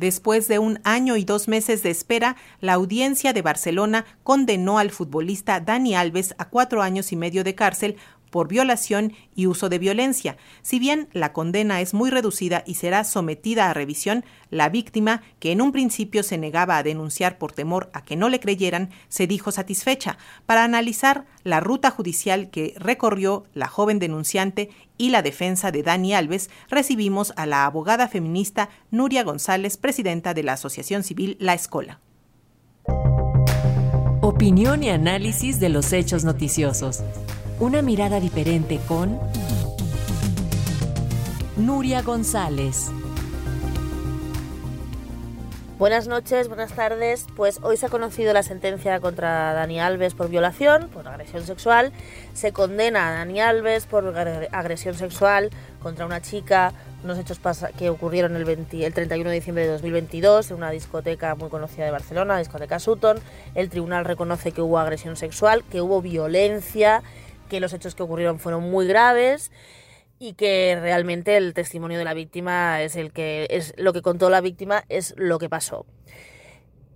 Después 0.00 0.48
de 0.48 0.58
un 0.58 0.80
año 0.82 1.18
y 1.18 1.24
dos 1.26 1.46
meses 1.46 1.82
de 1.82 1.90
espera, 1.90 2.34
la 2.62 2.72
audiencia 2.72 3.34
de 3.34 3.42
Barcelona 3.42 4.06
condenó 4.22 4.78
al 4.78 4.92
futbolista 4.92 5.60
Dani 5.60 5.94
Alves 5.94 6.34
a 6.38 6.48
cuatro 6.48 6.80
años 6.80 7.12
y 7.12 7.16
medio 7.16 7.44
de 7.44 7.54
cárcel 7.54 7.96
por 8.30 8.48
violación 8.48 9.12
y 9.34 9.46
uso 9.46 9.68
de 9.68 9.78
violencia. 9.78 10.36
Si 10.62 10.78
bien 10.78 11.08
la 11.12 11.32
condena 11.32 11.80
es 11.80 11.94
muy 11.94 12.10
reducida 12.10 12.62
y 12.66 12.74
será 12.74 13.04
sometida 13.04 13.70
a 13.70 13.74
revisión, 13.74 14.24
la 14.50 14.68
víctima, 14.68 15.22
que 15.38 15.52
en 15.52 15.60
un 15.60 15.72
principio 15.72 16.22
se 16.22 16.38
negaba 16.38 16.78
a 16.78 16.82
denunciar 16.82 17.38
por 17.38 17.52
temor 17.52 17.90
a 17.92 18.02
que 18.02 18.16
no 18.16 18.28
le 18.28 18.40
creyeran, 18.40 18.90
se 19.08 19.26
dijo 19.26 19.52
satisfecha 19.52 20.18
para 20.46 20.64
analizar 20.64 21.26
la 21.44 21.60
ruta 21.60 21.90
judicial 21.90 22.50
que 22.50 22.74
recorrió 22.76 23.44
la 23.54 23.68
joven 23.68 23.98
denunciante 23.98 24.70
y 24.98 25.10
la 25.10 25.22
defensa 25.22 25.70
de 25.70 25.82
Dani 25.82 26.14
Alves, 26.14 26.50
recibimos 26.68 27.32
a 27.36 27.46
la 27.46 27.64
abogada 27.64 28.08
feminista 28.08 28.68
Nuria 28.90 29.24
González, 29.24 29.76
presidenta 29.76 30.34
de 30.34 30.42
la 30.42 30.54
Asociación 30.54 31.02
Civil 31.02 31.36
La 31.40 31.54
Escola. 31.54 32.00
Opinión 34.22 34.82
y 34.82 34.90
análisis 34.90 35.58
de 35.60 35.70
los 35.70 35.92
hechos 35.92 36.24
noticiosos. 36.24 37.02
Una 37.60 37.82
mirada 37.82 38.20
diferente 38.20 38.80
con 38.88 39.20
Nuria 41.58 42.00
González. 42.00 42.90
Buenas 45.78 46.08
noches, 46.08 46.48
buenas 46.48 46.72
tardes. 46.72 47.26
Pues 47.36 47.60
hoy 47.62 47.76
se 47.76 47.84
ha 47.84 47.88
conocido 47.90 48.32
la 48.32 48.42
sentencia 48.42 48.98
contra 49.00 49.52
Dani 49.52 49.78
Alves 49.78 50.14
por 50.14 50.30
violación, 50.30 50.88
por 50.88 51.06
agresión 51.06 51.44
sexual. 51.44 51.92
Se 52.32 52.52
condena 52.52 53.08
a 53.08 53.12
Dani 53.12 53.42
Alves 53.42 53.84
por 53.84 54.06
agresión 54.16 54.94
sexual 54.94 55.50
contra 55.82 56.06
una 56.06 56.22
chica, 56.22 56.72
unos 57.04 57.18
hechos 57.18 57.40
que 57.76 57.90
ocurrieron 57.90 58.36
el, 58.36 58.48
el 58.48 58.94
31 58.94 59.28
de 59.28 59.36
diciembre 59.36 59.64
de 59.64 59.72
2022 59.72 60.50
en 60.50 60.56
una 60.56 60.70
discoteca 60.70 61.34
muy 61.34 61.50
conocida 61.50 61.84
de 61.84 61.90
Barcelona, 61.90 62.34
la 62.34 62.40
discoteca 62.40 62.78
Sutton. 62.78 63.18
El 63.54 63.68
tribunal 63.68 64.06
reconoce 64.06 64.52
que 64.52 64.62
hubo 64.62 64.78
agresión 64.78 65.16
sexual, 65.16 65.62
que 65.70 65.82
hubo 65.82 66.00
violencia 66.00 67.02
que 67.50 67.60
los 67.60 67.74
hechos 67.74 67.94
que 67.94 68.02
ocurrieron 68.02 68.38
fueron 68.38 68.70
muy 68.70 68.86
graves 68.86 69.52
y 70.18 70.34
que 70.34 70.78
realmente 70.80 71.36
el 71.36 71.52
testimonio 71.52 71.98
de 71.98 72.04
la 72.04 72.14
víctima 72.14 72.80
es 72.82 72.96
el 72.96 73.12
que 73.12 73.46
es 73.50 73.74
lo 73.76 73.92
que 73.92 74.00
contó 74.00 74.30
la 74.30 74.40
víctima 74.40 74.84
es 74.88 75.14
lo 75.18 75.38
que 75.38 75.50
pasó. 75.50 75.84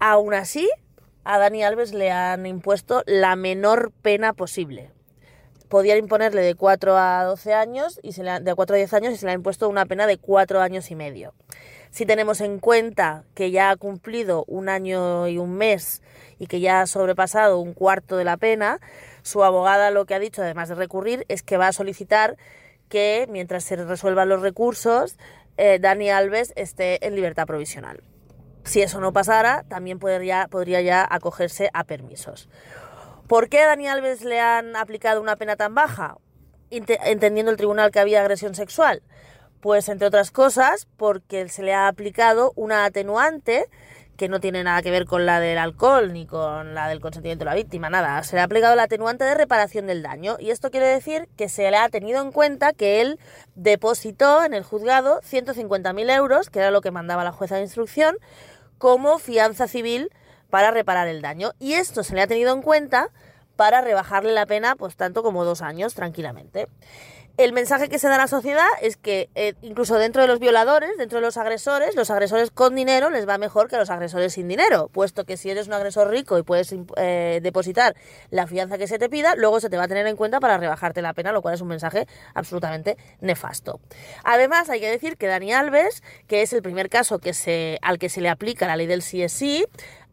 Aún 0.00 0.34
así, 0.34 0.68
a 1.24 1.38
Dani 1.38 1.62
Alves 1.62 1.92
le 1.92 2.10
han 2.10 2.46
impuesto 2.46 3.02
la 3.06 3.36
menor 3.36 3.92
pena 4.02 4.32
posible. 4.32 4.90
Podían 5.68 5.98
imponerle 5.98 6.42
de 6.42 6.54
4 6.54 6.96
a 6.96 7.24
12 7.24 7.54
años 7.54 8.00
y 8.02 8.12
se 8.12 8.22
le 8.22 8.40
de 8.40 8.54
4 8.54 8.74
a 8.74 8.78
10 8.78 8.94
años 8.94 9.12
y 9.14 9.16
se 9.16 9.26
le 9.26 9.32
ha 9.32 9.34
impuesto 9.34 9.68
una 9.68 9.86
pena 9.86 10.06
de 10.06 10.16
4 10.16 10.60
años 10.60 10.90
y 10.90 10.94
medio. 10.94 11.34
Si 11.90 12.06
tenemos 12.06 12.40
en 12.40 12.58
cuenta 12.58 13.24
que 13.34 13.50
ya 13.50 13.70
ha 13.70 13.76
cumplido 13.76 14.44
un 14.46 14.68
año 14.68 15.26
y 15.26 15.38
un 15.38 15.54
mes 15.54 16.02
y 16.38 16.46
que 16.46 16.60
ya 16.60 16.82
ha 16.82 16.86
sobrepasado 16.86 17.58
un 17.58 17.72
cuarto 17.72 18.16
de 18.16 18.24
la 18.24 18.36
pena, 18.36 18.80
su 19.22 19.42
abogada 19.42 19.90
lo 19.90 20.04
que 20.06 20.14
ha 20.14 20.18
dicho, 20.18 20.42
además 20.42 20.68
de 20.68 20.74
recurrir, 20.74 21.24
es 21.28 21.42
que 21.42 21.56
va 21.56 21.68
a 21.68 21.72
solicitar 21.72 22.36
que 22.88 23.26
mientras 23.30 23.64
se 23.64 23.76
resuelvan 23.76 24.28
los 24.28 24.42
recursos, 24.42 25.16
eh, 25.56 25.78
Dani 25.80 26.10
Alves 26.10 26.52
esté 26.56 27.06
en 27.06 27.14
libertad 27.14 27.46
provisional. 27.46 28.02
Si 28.64 28.82
eso 28.82 29.00
no 29.00 29.12
pasara, 29.12 29.64
también 29.68 29.98
podría 29.98 30.46
ya 30.82 31.06
acogerse 31.08 31.70
a 31.72 31.84
permisos. 31.84 32.48
¿Por 33.28 33.50
qué 33.50 33.60
a 33.60 33.66
Dani 33.66 33.86
Alves 33.86 34.24
le 34.24 34.40
han 34.40 34.74
aplicado 34.74 35.20
una 35.20 35.36
pena 35.36 35.54
tan 35.56 35.74
baja? 35.74 36.16
entendiendo 36.70 37.50
el 37.50 37.56
tribunal 37.56 37.90
que 37.90 37.98
había 37.98 38.20
agresión 38.20 38.54
sexual. 38.54 39.02
Pues 39.60 39.88
entre 39.88 40.06
otras 40.06 40.30
cosas, 40.30 40.86
porque 40.98 41.48
se 41.48 41.62
le 41.62 41.72
ha 41.72 41.88
aplicado 41.88 42.52
una 42.56 42.84
atenuante 42.84 43.64
que 44.18 44.28
no 44.28 44.38
tiene 44.38 44.64
nada 44.64 44.82
que 44.82 44.90
ver 44.90 45.06
con 45.06 45.24
la 45.24 45.40
del 45.40 45.56
alcohol 45.56 46.12
ni 46.12 46.26
con 46.26 46.74
la 46.74 46.88
del 46.88 47.00
consentimiento 47.00 47.44
de 47.44 47.50
la 47.50 47.54
víctima, 47.54 47.88
nada. 47.88 48.22
Se 48.22 48.36
le 48.36 48.40
ha 48.42 48.44
aplicado 48.44 48.76
la 48.76 48.82
atenuante 48.82 49.24
de 49.24 49.34
reparación 49.34 49.86
del 49.86 50.02
daño 50.02 50.36
y 50.38 50.50
esto 50.50 50.70
quiere 50.70 50.86
decir 50.86 51.28
que 51.36 51.48
se 51.48 51.70
le 51.70 51.76
ha 51.78 51.88
tenido 51.88 52.20
en 52.20 52.32
cuenta 52.32 52.72
que 52.74 53.00
él 53.00 53.18
depositó 53.54 54.44
en 54.44 54.52
el 54.52 54.62
juzgado 54.62 55.20
150.000 55.22 56.14
euros, 56.14 56.50
que 56.50 56.58
era 56.58 56.70
lo 56.70 56.82
que 56.82 56.90
mandaba 56.90 57.24
la 57.24 57.32
jueza 57.32 57.56
de 57.56 57.62
instrucción, 57.62 58.16
como 58.78 59.18
fianza 59.18 59.68
civil 59.68 60.10
para 60.50 60.70
reparar 60.70 61.08
el 61.08 61.22
daño. 61.22 61.52
Y 61.58 61.74
esto 61.74 62.02
se 62.02 62.14
le 62.14 62.22
ha 62.22 62.26
tenido 62.26 62.54
en 62.54 62.62
cuenta 62.62 63.10
para 63.56 63.80
rebajarle 63.80 64.32
la 64.32 64.46
pena, 64.46 64.76
pues 64.76 64.96
tanto 64.96 65.22
como 65.22 65.44
dos 65.44 65.62
años 65.62 65.94
tranquilamente 65.94 66.68
el 67.38 67.52
mensaje 67.52 67.88
que 67.88 68.00
se 68.00 68.08
da 68.08 68.16
a 68.16 68.18
la 68.18 68.26
sociedad 68.26 68.66
es 68.82 68.96
que 68.96 69.30
eh, 69.36 69.54
incluso 69.62 69.94
dentro 69.94 70.20
de 70.22 70.28
los 70.28 70.40
violadores, 70.40 70.90
dentro 70.98 71.20
de 71.20 71.24
los 71.24 71.36
agresores, 71.36 71.94
los 71.94 72.10
agresores 72.10 72.50
con 72.50 72.74
dinero 72.74 73.10
les 73.10 73.28
va 73.28 73.38
mejor 73.38 73.68
que 73.68 73.76
los 73.76 73.90
agresores 73.90 74.32
sin 74.32 74.48
dinero, 74.48 74.90
puesto 74.92 75.24
que 75.24 75.36
si 75.36 75.48
eres 75.48 75.68
un 75.68 75.72
agresor 75.72 76.10
rico 76.10 76.36
y 76.36 76.42
puedes 76.42 76.74
eh, 76.96 77.38
depositar 77.40 77.94
la 78.30 78.48
fianza 78.48 78.76
que 78.76 78.88
se 78.88 78.98
te 78.98 79.08
pida, 79.08 79.36
luego 79.36 79.60
se 79.60 79.70
te 79.70 79.76
va 79.76 79.84
a 79.84 79.88
tener 79.88 80.08
en 80.08 80.16
cuenta 80.16 80.40
para 80.40 80.58
rebajarte 80.58 81.00
la 81.00 81.14
pena, 81.14 81.30
lo 81.30 81.40
cual 81.40 81.54
es 81.54 81.60
un 81.60 81.68
mensaje 81.68 82.08
absolutamente 82.34 82.96
nefasto. 83.20 83.78
Además, 84.24 84.68
hay 84.68 84.80
que 84.80 84.90
decir 84.90 85.16
que 85.16 85.28
Dani 85.28 85.52
Alves, 85.52 86.02
que 86.26 86.42
es 86.42 86.52
el 86.52 86.60
primer 86.60 86.90
caso 86.90 87.20
que 87.20 87.34
se, 87.34 87.78
al 87.82 88.00
que 88.00 88.08
se 88.08 88.20
le 88.20 88.30
aplica 88.30 88.66
la 88.66 88.74
ley 88.74 88.88
del 88.88 89.02
CSI, 89.02 89.64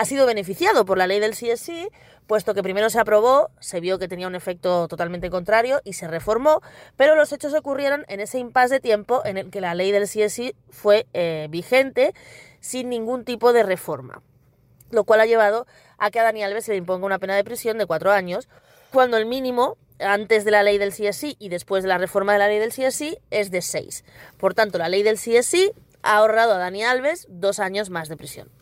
ha 0.00 0.06
sido 0.06 0.24
beneficiado 0.24 0.86
por 0.86 0.96
la 0.96 1.06
ley 1.06 1.20
del 1.20 1.32
CSI 1.32 1.90
puesto 2.26 2.54
que 2.54 2.62
primero 2.62 2.88
se 2.88 2.98
aprobó, 2.98 3.50
se 3.60 3.80
vio 3.80 3.98
que 3.98 4.08
tenía 4.08 4.28
un 4.28 4.34
efecto 4.34 4.88
totalmente 4.88 5.28
contrario 5.28 5.82
y 5.84 5.92
se 5.92 6.08
reformó, 6.08 6.62
pero 6.96 7.16
los 7.16 7.32
hechos 7.32 7.52
ocurrieron 7.52 8.06
en 8.08 8.20
ese 8.20 8.38
impasse 8.38 8.74
de 8.74 8.80
tiempo 8.80 9.20
en 9.26 9.36
el 9.36 9.50
que 9.50 9.60
la 9.60 9.74
ley 9.74 9.92
del 9.92 10.04
CSI 10.04 10.54
fue 10.70 11.06
eh, 11.12 11.48
vigente 11.50 12.14
sin 12.60 12.88
ningún 12.88 13.26
tipo 13.26 13.52
de 13.52 13.62
reforma, 13.62 14.22
lo 14.90 15.04
cual 15.04 15.20
ha 15.20 15.26
llevado 15.26 15.66
a 15.98 16.10
que 16.10 16.18
a 16.18 16.22
Dani 16.22 16.44
Alves 16.44 16.64
se 16.64 16.70
le 16.70 16.78
imponga 16.78 17.04
una 17.04 17.18
pena 17.18 17.36
de 17.36 17.44
prisión 17.44 17.76
de 17.76 17.84
cuatro 17.84 18.10
años, 18.10 18.48
cuando 18.92 19.18
el 19.18 19.26
mínimo 19.26 19.76
antes 19.98 20.46
de 20.46 20.50
la 20.50 20.62
ley 20.62 20.78
del 20.78 20.94
CSI 20.94 21.36
y 21.38 21.50
después 21.50 21.82
de 21.82 21.90
la 21.90 21.98
reforma 21.98 22.32
de 22.32 22.38
la 22.38 22.48
ley 22.48 22.58
del 22.58 22.70
CSI 22.70 23.18
es 23.30 23.50
de 23.50 23.60
seis. 23.60 24.04
Por 24.38 24.54
tanto, 24.54 24.78
la 24.78 24.88
ley 24.88 25.02
del 25.02 25.16
CSI 25.16 25.72
ha 26.02 26.16
ahorrado 26.16 26.54
a 26.54 26.58
Dani 26.58 26.84
Alves 26.84 27.26
dos 27.28 27.58
años 27.58 27.90
más 27.90 28.08
de 28.08 28.16
prisión. 28.16 28.59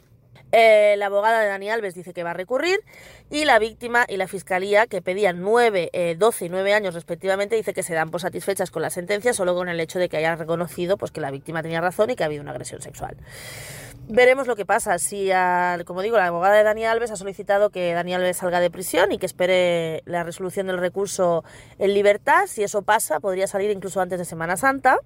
Eh, 0.53 0.94
la 0.97 1.06
abogada 1.06 1.41
de 1.41 1.48
Dani 1.48 1.70
Alves 1.70 1.94
dice 1.94 2.14
que 2.14 2.22
va 2.22 2.31
a 2.31 2.34
recurrir 2.34 2.81
y 3.31 3.44
la 3.44 3.59
víctima 3.59 4.06
y 4.09 4.16
la 4.16 4.28
fiscalía, 4.28 4.86
que 4.86 5.03
pedían 5.03 5.42
9, 5.42 6.16
12 6.16 6.44
eh, 6.44 6.47
y 6.47 6.50
9 6.50 6.75
años 6.75 6.94
respectivamente, 6.94 7.56
dice 7.56 7.75
que 7.75 7.82
se 7.82 7.94
dan 7.94 8.10
por 8.10 8.20
satisfechas 8.20 8.70
con 8.70 8.82
la 8.82 8.91
sentencia 8.91 9.34
solo 9.34 9.54
con 9.54 9.69
el 9.69 9.78
hecho 9.81 9.98
de 9.98 10.09
que 10.09 10.16
haya 10.16 10.36
reconocido 10.36 10.97
pues, 10.97 11.10
que 11.10 11.20
la 11.20 11.31
víctima 11.31 11.62
tenía 11.62 11.81
razón 11.81 12.10
y 12.10 12.16
que 12.16 12.22
ha 12.22 12.26
habido 12.26 12.42
una 12.42 12.53
agresión 12.53 12.81
sexual. 12.81 13.16
Veremos 14.10 14.47
lo 14.47 14.56
que 14.56 14.64
pasa. 14.64 14.98
Si, 14.98 15.31
como 15.84 16.00
digo, 16.00 16.16
la 16.16 16.26
abogada 16.28 16.54
de 16.54 16.62
Dani 16.62 16.86
Alves 16.86 17.10
ha 17.10 17.16
solicitado 17.16 17.69
que 17.69 17.92
Dani 17.92 18.15
Alves 18.15 18.38
salga 18.38 18.59
de 18.59 18.70
prisión 18.70 19.12
y 19.12 19.19
que 19.19 19.26
espere 19.26 20.03
la 20.06 20.25
resolución 20.25 20.66
del 20.66 20.78
recurso 20.78 21.44
en 21.78 21.92
libertad. 21.92 22.47
Si 22.47 22.62
eso 22.62 22.80
pasa, 22.80 23.20
podría 23.20 23.47
salir 23.47 23.70
incluso 23.70 24.00
antes 24.00 24.19
de 24.19 24.25
Semana 24.25 24.56
Santa 24.56 24.98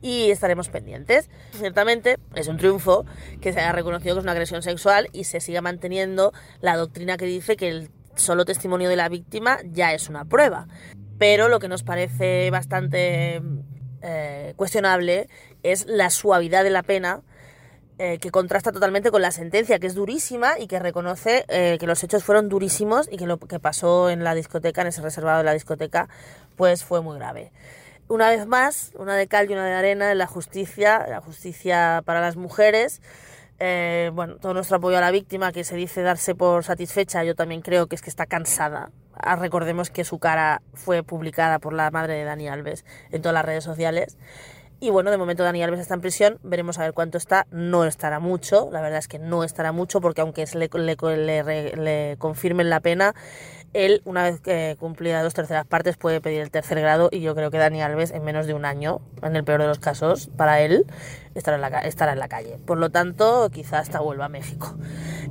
y 0.00 0.30
estaremos 0.30 0.68
pendientes. 0.68 1.28
Ciertamente 1.52 2.18
es 2.34 2.48
un 2.48 2.56
triunfo 2.56 3.04
que 3.40 3.52
se 3.52 3.60
haya 3.60 3.72
reconocido 3.72 4.14
que 4.14 4.20
es 4.20 4.24
una 4.24 4.32
agresión 4.32 4.62
sexual 4.62 5.08
y 5.12 5.24
se 5.24 5.40
siga 5.40 5.60
manteniendo 5.60 6.32
la 6.60 6.76
doctrina 6.76 7.16
que 7.16 7.26
dice 7.26 7.56
que 7.56 7.68
el 7.68 7.90
solo 8.14 8.44
testimonio 8.44 8.88
de 8.88 8.96
la 8.96 9.08
víctima 9.08 9.58
ya 9.64 9.92
es 9.92 10.08
una 10.08 10.24
prueba. 10.24 10.68
Pero 11.18 11.48
lo 11.48 11.58
que 11.58 11.68
nos 11.68 11.82
parece 11.82 12.50
bastante 12.50 13.42
eh, 14.02 14.54
cuestionable 14.56 15.28
es 15.62 15.86
la 15.86 16.10
suavidad 16.10 16.62
de 16.62 16.70
la 16.70 16.82
pena 16.82 17.22
eh, 18.00 18.18
que 18.18 18.30
contrasta 18.30 18.70
totalmente 18.70 19.10
con 19.10 19.22
la 19.22 19.32
sentencia, 19.32 19.80
que 19.80 19.88
es 19.88 19.94
durísima 19.94 20.56
y 20.56 20.68
que 20.68 20.78
reconoce 20.78 21.44
eh, 21.48 21.78
que 21.80 21.86
los 21.88 22.04
hechos 22.04 22.22
fueron 22.22 22.48
durísimos 22.48 23.08
y 23.10 23.16
que 23.16 23.26
lo 23.26 23.38
que 23.40 23.58
pasó 23.58 24.08
en 24.08 24.22
la 24.22 24.36
discoteca, 24.36 24.82
en 24.82 24.88
ese 24.88 25.02
reservado 25.02 25.38
de 25.38 25.44
la 25.44 25.52
discoteca, 25.52 26.08
pues 26.54 26.84
fue 26.84 27.02
muy 27.02 27.16
grave 27.18 27.50
una 28.08 28.30
vez 28.30 28.46
más, 28.46 28.92
una 28.96 29.16
de 29.16 29.26
cal 29.26 29.50
y 29.50 29.52
una 29.52 29.66
de 29.66 29.74
arena 29.74 30.12
en 30.12 30.18
la 30.18 30.26
justicia, 30.26 31.06
la 31.08 31.20
justicia 31.20 32.02
para 32.04 32.20
las 32.20 32.36
mujeres. 32.36 33.00
Eh, 33.60 34.10
bueno, 34.14 34.36
todo 34.36 34.54
nuestro 34.54 34.76
apoyo 34.76 34.98
a 34.98 35.00
la 35.00 35.10
víctima 35.10 35.52
que 35.52 35.64
se 35.64 35.76
dice 35.76 36.02
darse 36.02 36.34
por 36.34 36.64
satisfecha, 36.64 37.24
yo 37.24 37.34
también 37.34 37.60
creo 37.60 37.86
que 37.86 37.96
es 37.96 38.02
que 38.02 38.10
está 38.10 38.26
cansada. 38.26 38.90
Ah, 39.14 39.36
recordemos 39.36 39.90
que 39.90 40.04
su 40.04 40.18
cara 40.18 40.62
fue 40.74 41.02
publicada 41.02 41.58
por 41.58 41.72
la 41.72 41.90
madre 41.90 42.14
de 42.14 42.24
Dani 42.24 42.48
Alves 42.48 42.84
en 43.10 43.20
todas 43.20 43.34
las 43.34 43.44
redes 43.44 43.64
sociales. 43.64 44.16
Y 44.80 44.90
bueno, 44.90 45.10
de 45.10 45.16
momento 45.16 45.42
Dani 45.42 45.60
Alves 45.60 45.80
está 45.80 45.94
en 45.94 46.00
prisión, 46.00 46.38
veremos 46.44 46.78
a 46.78 46.82
ver 46.82 46.92
cuánto 46.92 47.18
está, 47.18 47.48
no 47.50 47.84
estará 47.84 48.20
mucho, 48.20 48.68
la 48.70 48.80
verdad 48.80 49.00
es 49.00 49.08
que 49.08 49.18
no 49.18 49.42
estará 49.42 49.72
mucho 49.72 50.00
porque 50.00 50.20
aunque 50.20 50.44
le, 50.54 50.68
le, 51.16 51.76
le 51.76 52.16
confirmen 52.18 52.70
la 52.70 52.78
pena, 52.78 53.12
él, 53.72 54.02
una 54.04 54.24
vez 54.24 54.40
que 54.40 54.76
cumplida 54.78 55.22
dos 55.22 55.34
terceras 55.34 55.66
partes, 55.66 55.96
puede 55.96 56.20
pedir 56.20 56.40
el 56.40 56.50
tercer 56.50 56.80
grado 56.80 57.08
y 57.12 57.20
yo 57.20 57.34
creo 57.34 57.50
que 57.50 57.58
Dani 57.58 57.82
Alves, 57.82 58.10
en 58.10 58.24
menos 58.24 58.46
de 58.46 58.54
un 58.54 58.64
año, 58.64 59.00
en 59.22 59.36
el 59.36 59.44
peor 59.44 59.60
de 59.60 59.66
los 59.66 59.78
casos, 59.78 60.30
para 60.36 60.60
él, 60.60 60.86
estará 61.34 61.56
en 61.56 61.60
la, 61.60 61.80
estará 61.80 62.12
en 62.12 62.18
la 62.18 62.28
calle. 62.28 62.58
Por 62.64 62.78
lo 62.78 62.90
tanto, 62.90 63.50
quizá 63.50 63.78
hasta 63.78 64.00
vuelva 64.00 64.26
a 64.26 64.28
México. 64.28 64.76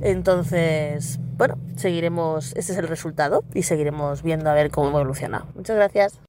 Entonces, 0.02 1.18
bueno, 1.36 1.58
seguiremos, 1.76 2.54
ese 2.56 2.72
es 2.72 2.78
el 2.78 2.88
resultado 2.88 3.44
y 3.54 3.62
seguiremos 3.62 4.22
viendo 4.22 4.50
a 4.50 4.54
ver 4.54 4.70
cómo 4.70 4.88
evoluciona. 4.88 5.46
Muchas 5.54 5.76
gracias. 5.76 6.27